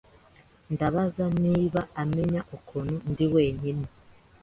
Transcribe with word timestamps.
Ndabaza 0.73 1.25
niba 1.43 1.81
amenya 2.01 2.41
ukuntu 2.57 2.95
ndi 3.09 3.25
wenyine. 3.33 3.85